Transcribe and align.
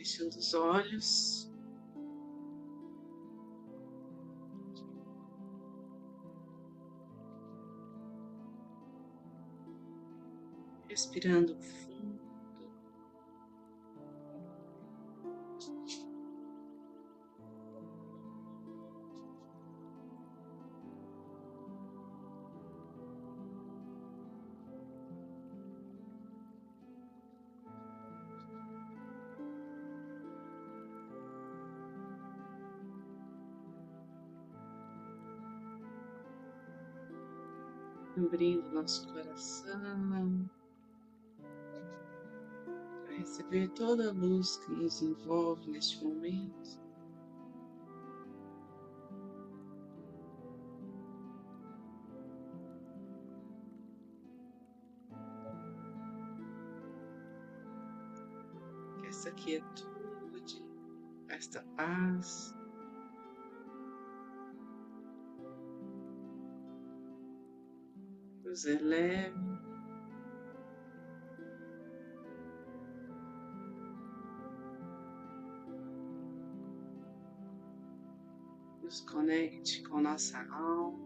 Fechando 0.00 0.38
os 0.38 0.54
olhos. 0.54 1.52
Respirando 10.88 11.54
abrindo 38.26 38.70
nosso 38.72 39.06
coração 39.12 40.48
para 43.04 43.16
receber 43.16 43.68
toda 43.70 44.08
a 44.08 44.12
luz 44.12 44.56
que 44.58 44.72
nos 44.72 45.02
envolve 45.02 45.70
neste 45.70 46.04
momento. 46.04 46.80
Essa 59.06 59.30
quietude, 59.32 60.64
esta 61.28 61.62
paz 61.76 62.54
nos 68.50 68.64
eleve. 68.64 69.32
Nos 78.82 79.00
conecte 79.02 79.84
com 79.84 80.00
nossa 80.00 80.38
alma. 80.52 80.98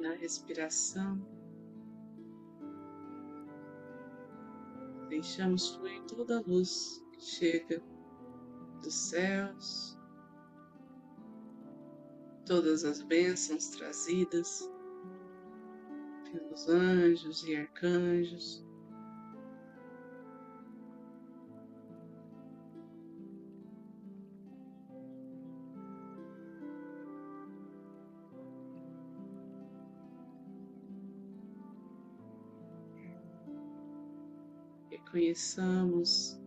Na 0.00 0.14
respiração. 0.14 1.37
Deixamos 5.18 5.70
fluir 5.74 6.00
toda 6.04 6.38
a 6.38 6.40
luz 6.42 7.04
que 7.12 7.20
chega 7.20 7.82
dos 8.80 8.94
céus, 8.94 9.98
todas 12.46 12.84
as 12.84 13.02
bênçãos 13.02 13.66
trazidas 13.70 14.70
pelos 16.30 16.68
anjos 16.68 17.42
e 17.42 17.56
arcanjos. 17.56 18.64
Reconheçamos 35.18 36.40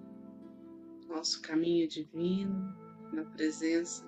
nosso 1.10 1.42
caminho 1.42 1.90
divino 1.90 2.74
na 3.12 3.26
presença 3.26 4.06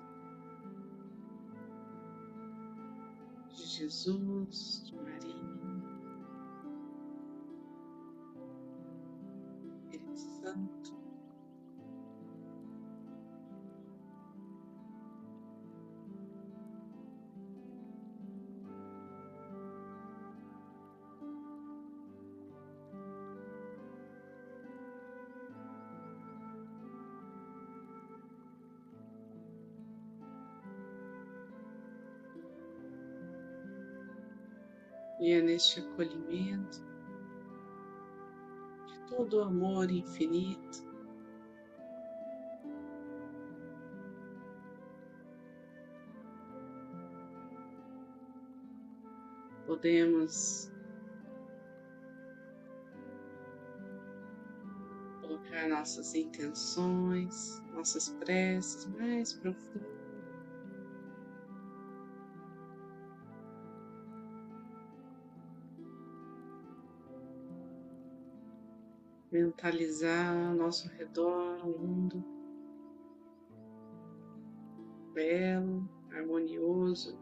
de 3.54 3.62
Jesus, 3.62 4.90
E 35.24 35.32
é 35.32 35.40
neste 35.40 35.80
acolhimento 35.80 36.84
de 38.86 39.00
todo 39.08 39.38
o 39.38 39.42
amor 39.44 39.90
infinito 39.90 40.84
podemos 49.66 50.70
colocar 55.22 55.66
nossas 55.70 56.14
intenções, 56.14 57.62
nossas 57.72 58.10
preces 58.10 58.84
mais 58.98 59.32
profundas. 59.32 59.93
Mentalizar 69.34 70.32
ao 70.32 70.54
nosso 70.54 70.88
redor 70.90 71.66
um 71.66 71.76
mundo 71.76 72.24
belo, 75.12 75.88
harmonioso. 76.12 77.18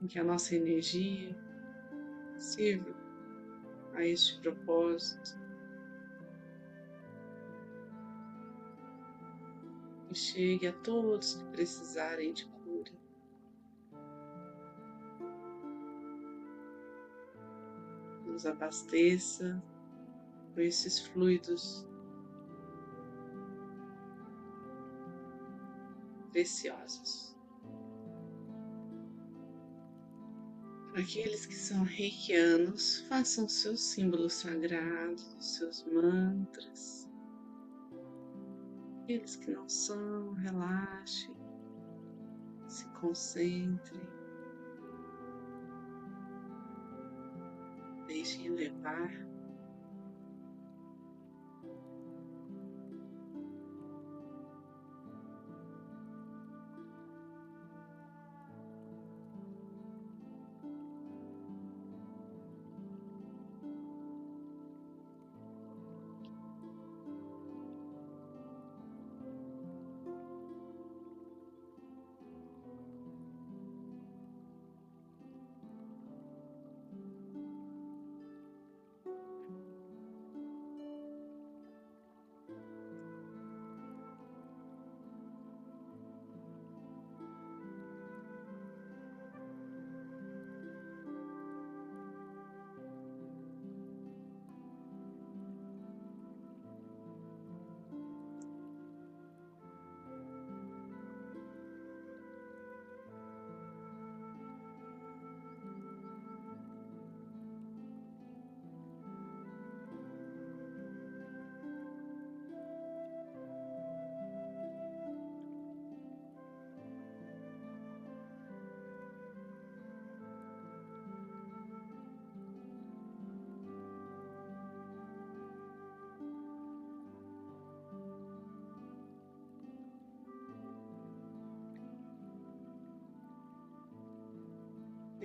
Em 0.00 0.06
que 0.06 0.18
a 0.18 0.24
nossa 0.24 0.56
energia 0.56 1.36
sirva 2.38 2.94
a 3.92 4.02
este 4.02 4.40
propósito. 4.40 5.38
E 10.10 10.14
chegue 10.14 10.68
a 10.68 10.72
todos 10.72 11.34
que 11.34 11.44
precisarem 11.48 12.32
de 12.32 12.55
nos 18.36 18.44
abasteça 18.44 19.62
com 20.52 20.60
esses 20.60 21.00
fluidos 21.00 21.86
preciosos. 26.30 27.34
Para 30.90 31.00
aqueles 31.00 31.46
que 31.46 31.54
são 31.54 31.82
reikianos, 31.82 33.00
façam 33.08 33.48
seus 33.48 33.80
símbolos 33.80 34.34
sagrados, 34.34 35.34
seus 35.40 35.86
mantras. 35.86 37.08
Aqueles 39.02 39.36
que 39.36 39.50
não 39.50 39.66
são, 39.66 40.34
relaxem, 40.34 41.34
se 42.68 42.86
concentrem. 43.00 44.15
Deixem 48.26 48.50
levar. 48.50 49.35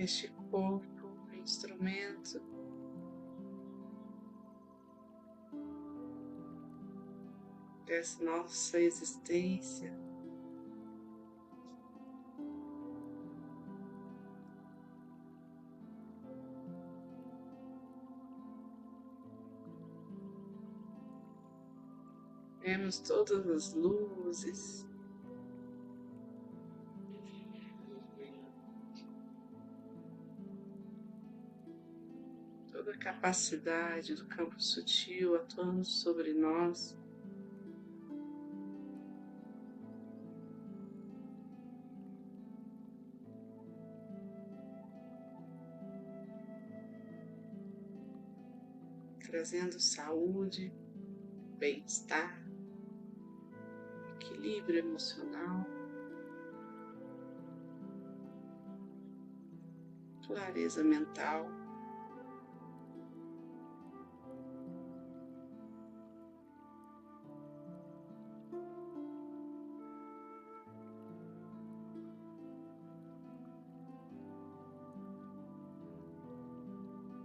Este 0.02 0.30
corpo, 0.50 1.12
instrumento 1.36 2.42
dessa 7.86 8.24
nossa 8.24 8.80
existência. 8.80 9.94
Vemos 22.62 23.00
todas 23.00 23.48
as 23.48 23.74
luzes. 23.76 24.91
Capacidade 33.22 34.16
do 34.16 34.26
campo 34.26 34.60
sutil 34.60 35.36
atuando 35.36 35.86
sobre 35.86 36.34
nós. 36.34 37.00
trazendo 49.24 49.80
saúde, 49.80 50.74
bem-estar, 51.58 52.38
equilíbrio 54.16 54.80
emocional, 54.80 55.66
clareza 60.28 60.84
mental. 60.84 61.61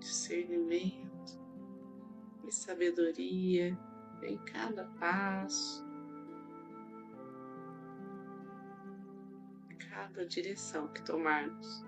Discernimento 0.06 1.40
e 2.46 2.52
sabedoria 2.52 3.76
em 4.22 4.38
cada 4.38 4.84
passo, 5.00 5.84
cada 9.90 10.24
direção 10.24 10.86
que 10.88 11.02
tomarmos. 11.02 11.84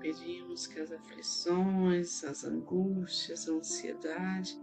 Pedimos 0.00 0.66
que 0.66 0.80
as 0.80 0.90
aflições, 0.90 2.24
as 2.24 2.44
angústias, 2.44 3.48
a 3.48 3.52
ansiedade 3.52 4.60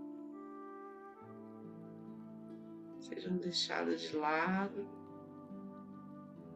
sejam 2.99 3.37
deixadas 3.37 4.01
de 4.01 4.15
lado 4.15 4.87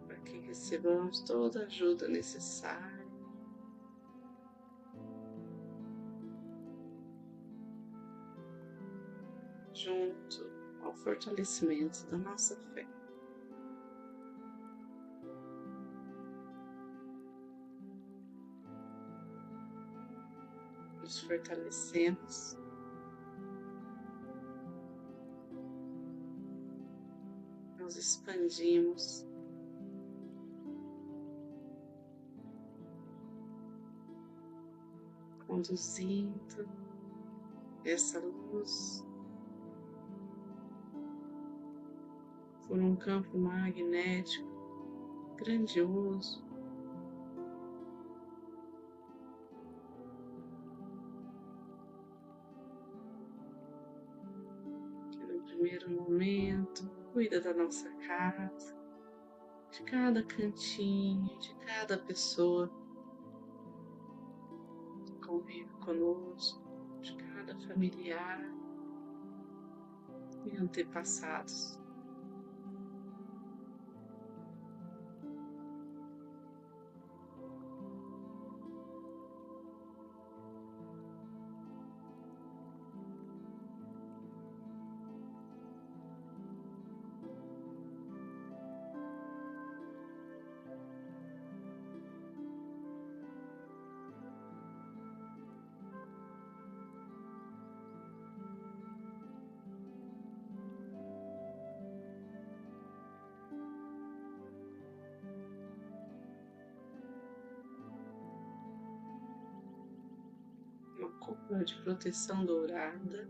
para 0.06 0.18
que 0.20 0.38
recebamos 0.40 1.22
toda 1.22 1.62
a 1.62 1.66
ajuda 1.66 2.08
necessária 2.08 2.97
junto 9.78 10.50
ao 10.82 10.92
fortalecimento 10.92 12.08
da 12.08 12.18
nossa 12.18 12.56
fé. 12.74 12.88
Nos 21.02 21.20
fortalecemos. 21.22 22.58
Nos 27.78 27.96
expandimos. 27.96 29.26
Conduzindo 35.46 36.68
essa 37.86 38.20
luz 38.20 39.06
por 42.68 42.80
um 42.80 42.96
campo 42.96 43.38
magnético 43.38 44.48
grandioso. 45.38 46.46
Que 55.12 55.26
no 55.26 55.42
primeiro 55.44 55.90
momento 55.90 56.90
cuida 57.14 57.40
da 57.40 57.54
nossa 57.54 57.90
casa, 58.08 58.76
de 59.72 59.84
cada 59.84 60.24
cantinho, 60.24 61.40
de 61.40 61.56
cada 61.56 61.98
pessoa 61.98 62.70
que 65.06 65.16
convive 65.26 65.70
conosco, 65.86 66.62
de 67.02 67.16
cada 67.16 67.56
familiar 67.68 68.42
e 70.46 70.58
antepassados. 70.58 71.87
Cúpula 111.20 111.64
de 111.64 111.76
proteção 111.82 112.46
dourada 112.46 113.28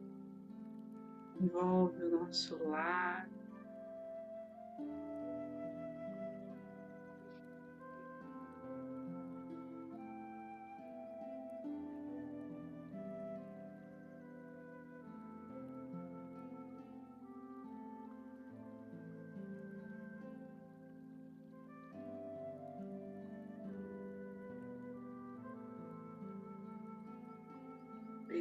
envolve 1.39 2.03
o 2.03 2.19
nosso 2.19 2.57
lar. 2.67 3.29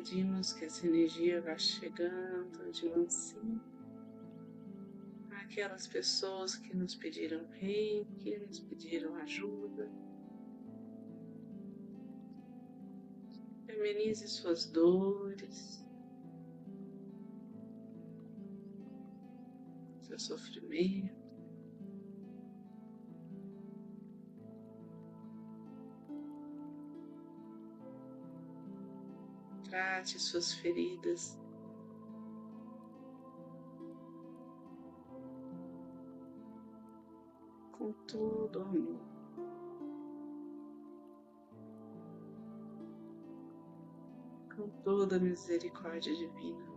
Pedimos 0.09 0.53
que 0.53 0.65
essa 0.65 0.87
energia 0.87 1.41
vá 1.41 1.59
chegando 1.59 2.71
de 2.71 2.89
mansinho 2.91 3.61
aquelas 5.33 5.89
pessoas 5.89 6.55
que 6.55 6.77
nos 6.77 6.95
pediram 6.95 7.45
reiki, 7.55 8.39
nos 8.39 8.61
pediram 8.61 9.17
ajuda. 9.17 9.91
Amenize 13.69 14.29
suas 14.29 14.67
dores, 14.67 15.85
seu 20.03 20.19
sofrimento. 20.21 21.26
Trate 29.69 30.19
suas 30.19 30.53
feridas. 30.55 31.39
Com 37.73 37.93
todo 38.07 38.63
amor. 38.63 39.01
Com 44.57 44.69
toda 44.83 45.17
a 45.17 45.21
misericórdia 45.21 46.15
divina. 46.15 46.77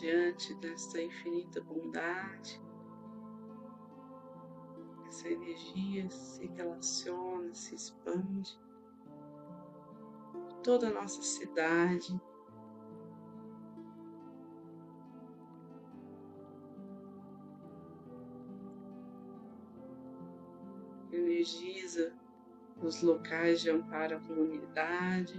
diante 0.00 0.54
dessa 0.54 0.98
infinita 0.98 1.60
bondade, 1.60 2.58
essa 5.20 5.28
energia 5.28 6.08
se 6.08 6.46
relaciona, 6.46 7.54
se 7.54 7.74
expande 7.74 8.58
toda 10.62 10.88
a 10.88 10.90
nossa 10.90 11.20
cidade. 11.22 12.18
Energiza 21.12 22.14
os 22.82 23.02
locais 23.02 23.60
de 23.60 23.70
amparo 23.70 24.16
à 24.16 24.20
comunidade. 24.20 25.34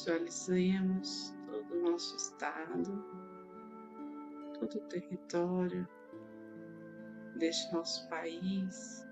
Visualizemos 0.00 1.34
todo 1.44 1.74
o 1.74 1.90
nosso 1.90 2.16
estado, 2.16 3.04
todo 4.58 4.78
o 4.78 4.88
território 4.88 5.86
deste 7.36 7.70
nosso 7.70 8.08
país. 8.08 9.06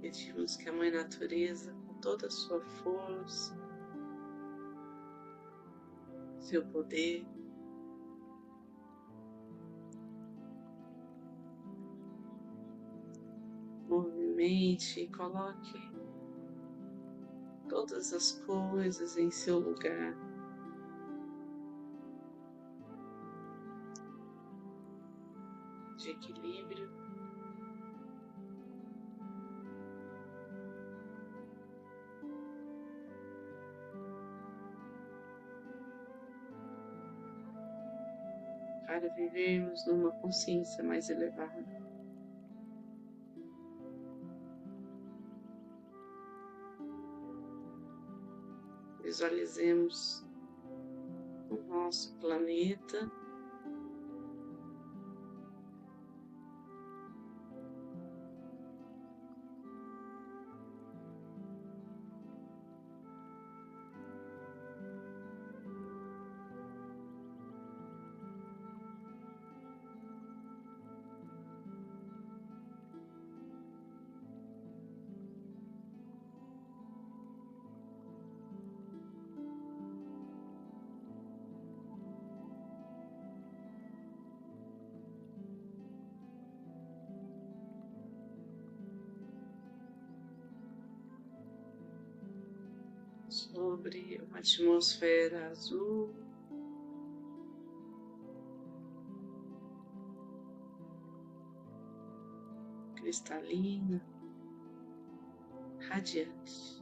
Pedimos 0.00 0.56
que 0.56 0.68
a 0.68 0.72
Mãe 0.72 0.92
Natureza, 0.92 1.72
com 1.88 1.94
toda 1.94 2.28
a 2.28 2.30
sua 2.30 2.60
força, 2.60 3.58
seu 6.38 6.64
poder, 6.66 7.26
mente 14.38 15.00
e 15.00 15.08
coloque 15.08 15.90
todas 17.68 18.12
as 18.12 18.30
coisas 18.46 19.16
em 19.16 19.32
seu 19.32 19.58
lugar. 19.58 20.14
De 25.96 26.10
equilíbrio. 26.10 26.88
Para 38.86 39.08
vivermos 39.16 39.84
numa 39.84 40.12
consciência 40.12 40.84
mais 40.84 41.10
elevada. 41.10 41.87
Visualizemos 49.08 50.22
o 51.48 51.56
nosso 51.66 52.14
planeta. 52.16 53.10
Sobre 93.38 94.20
uma 94.28 94.38
atmosfera 94.38 95.48
azul. 95.50 96.12
Cristalina, 102.96 104.02
radiante. 105.88 106.77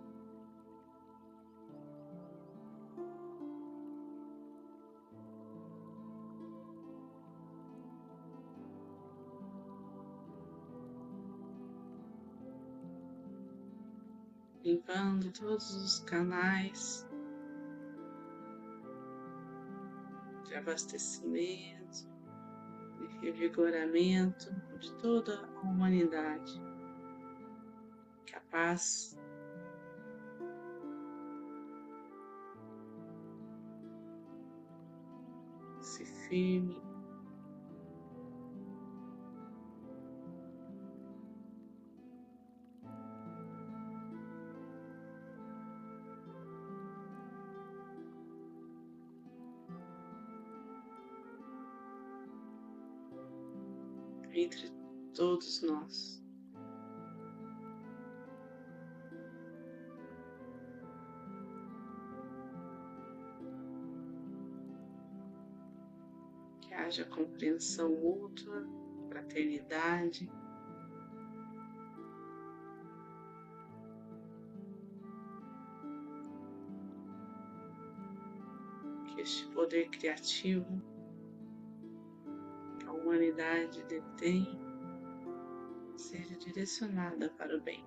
Limpando 14.66 15.30
todos 15.30 15.76
os 15.76 16.00
canais 16.00 17.08
de 20.44 20.56
abastecimento, 20.56 22.10
de 22.98 23.06
revigoramento 23.20 24.52
de 24.80 24.92
toda 24.94 25.48
a 25.54 25.60
humanidade. 25.60 26.60
Que 28.26 28.34
a 28.34 28.40
paz 28.40 29.16
se 35.80 36.04
firme 36.28 36.85
entre 54.36 54.70
todos 55.14 55.62
nós. 55.62 56.22
Que 66.60 66.74
haja 66.74 67.04
compreensão 67.06 67.90
mútua, 67.90 68.66
fraternidade. 69.08 70.30
Que 79.06 79.20
este 79.22 79.46
poder 79.46 79.88
criativo 79.88 80.95
humanidade 83.06 83.84
detém 83.84 84.44
seja 85.96 86.36
direcionada 86.36 87.30
para 87.30 87.56
o 87.56 87.60
bem. 87.60 87.84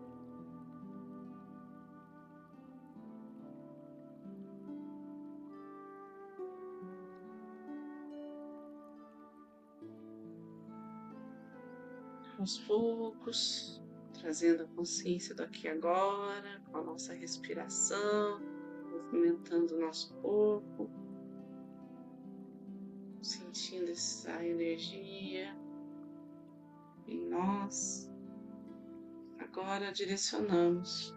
Aos 12.39 12.57
poucos, 12.59 13.81
trazendo 14.13 14.63
a 14.63 14.67
consciência 14.67 15.35
do 15.35 15.43
aqui 15.43 15.67
e 15.67 15.69
agora, 15.69 16.61
com 16.71 16.77
a 16.77 16.81
nossa 16.81 17.13
respiração, 17.13 18.39
movimentando 18.89 19.75
o 19.75 19.81
nosso 19.81 20.13
corpo, 20.21 20.89
sentindo 23.29 23.91
essa 23.91 24.43
energia 24.43 25.55
em 27.07 27.29
nós. 27.29 28.09
Agora 29.38 29.91
direcionamos 29.91 31.13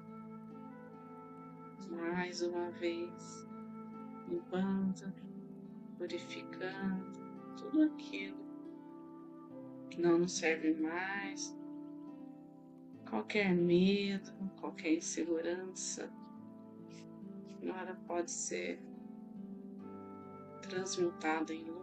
mais 1.89 2.43
uma 2.43 2.71
vez, 2.73 3.47
limpando, 4.29 5.13
purificando 5.97 7.19
tudo 7.57 7.83
aquilo 7.83 8.43
que 9.91 10.01
não 10.01 10.19
nos 10.19 10.33
serve 10.33 10.75
mais, 10.75 11.57
qualquer 13.09 13.55
medo, 13.55 14.33
qualquer 14.61 14.95
insegurança, 14.95 16.11
agora 17.63 17.95
pode 18.07 18.31
ser 18.31 18.81
transmutada 20.63 21.53
em 21.53 21.65
luz, 21.65 21.82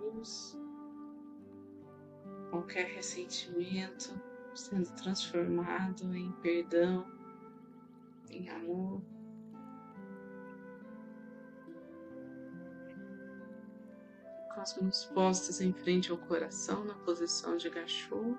qualquer 2.49 2.85
ressentimento 2.87 4.19
sendo 4.55 4.89
transformado 4.95 6.15
em 6.15 6.31
perdão, 6.41 7.05
em 8.29 8.49
amor. 8.49 9.01
Com 14.53 14.61
as 14.61 14.77
mãos 14.79 15.05
postas 15.05 15.61
em 15.61 15.71
frente 15.71 16.11
ao 16.11 16.17
coração 16.17 16.83
na 16.83 16.95
posição 16.95 17.55
de 17.55 17.69
gachô. 17.69 18.37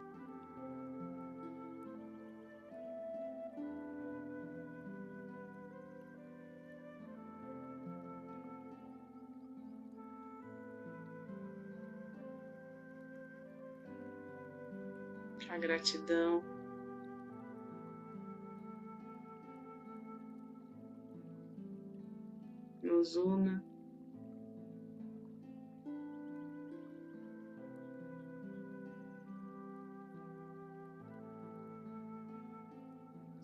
Gratidão. 15.61 16.43
Nos 22.83 23.15
una. 23.17 23.63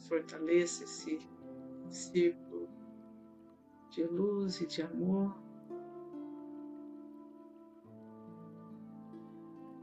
Fortaleça 0.08 0.84
esse 0.84 1.18
círculo 1.90 2.68
de 3.90 4.04
luz 4.04 4.60
e 4.60 4.66
de 4.66 4.82
amor. 4.82 5.36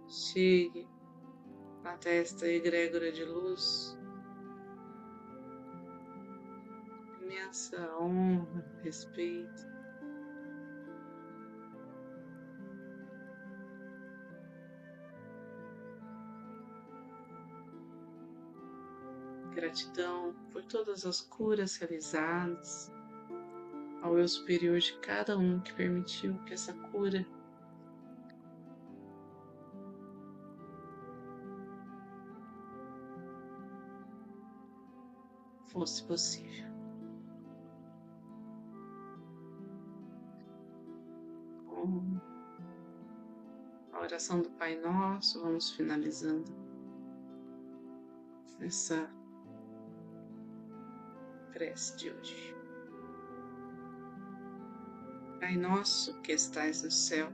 Chegue 0.07 0.87
na 1.83 1.97
testa 1.97 2.47
egrégora 2.47 3.11
de 3.11 3.25
luz, 3.25 3.97
imensa 7.21 7.77
honra, 7.99 8.65
respeito. 8.81 9.73
Gratidão 19.53 20.33
por 20.51 20.63
todas 20.63 21.05
as 21.05 21.19
curas 21.19 21.75
realizadas, 21.75 22.89
ao 24.01 24.17
eu 24.17 24.27
superior 24.27 24.79
de 24.79 24.97
cada 24.99 25.37
um 25.37 25.59
que 25.59 25.73
permitiu 25.73 26.33
que 26.45 26.53
essa 26.53 26.73
cura 26.73 27.25
fosse 35.73 36.03
possível. 36.03 36.71
Com 41.65 42.19
a 43.91 43.99
oração 43.99 44.41
do 44.41 44.49
Pai 44.51 44.79
Nosso, 44.79 45.41
vamos 45.41 45.71
finalizando 45.71 46.45
essa 48.61 49.09
prece 51.51 51.97
de 51.97 52.11
hoje. 52.11 52.55
Pai 55.39 55.57
nosso 55.57 56.21
que 56.21 56.31
estais 56.31 56.83
no 56.83 56.91
céu, 56.91 57.29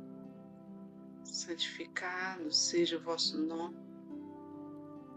santificado 1.23 2.52
seja 2.52 2.97
o 2.97 3.02
vosso 3.02 3.38
nome, 3.38 3.78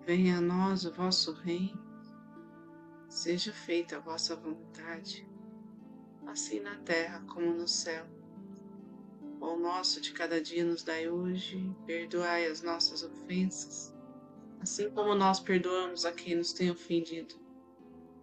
venha 0.04 0.38
a 0.38 0.40
nós 0.42 0.84
o 0.84 0.92
vosso 0.92 1.32
reino 1.32 1.91
Seja 3.12 3.52
feita 3.52 3.98
a 3.98 4.00
vossa 4.00 4.34
vontade, 4.34 5.28
assim 6.26 6.60
na 6.60 6.76
terra 6.76 7.22
como 7.28 7.52
no 7.52 7.68
céu. 7.68 8.06
O 9.38 9.54
nosso 9.54 10.00
de 10.00 10.14
cada 10.14 10.40
dia 10.40 10.64
nos 10.64 10.82
dai 10.82 11.10
hoje, 11.10 11.70
perdoai 11.84 12.46
as 12.46 12.62
nossas 12.62 13.02
ofensas, 13.02 13.94
assim 14.60 14.90
como 14.90 15.14
nós 15.14 15.38
perdoamos 15.38 16.06
a 16.06 16.12
quem 16.12 16.36
nos 16.36 16.54
tem 16.54 16.70
ofendido. 16.70 17.34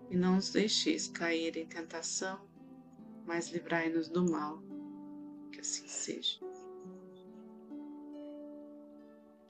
E 0.09 0.17
não 0.17 0.37
nos 0.37 0.51
deixeis 0.51 1.07
cair 1.07 1.55
em 1.55 1.67
tentação, 1.67 2.41
mas 3.27 3.49
livrai-nos 3.49 4.09
do 4.09 4.27
mal. 4.27 4.59
Que 5.51 5.59
assim 5.59 5.87
seja. 5.87 6.39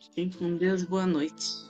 Fiquem 0.02 0.30
com 0.32 0.58
Deus, 0.58 0.84
boa 0.84 1.08
noite. 1.08 1.69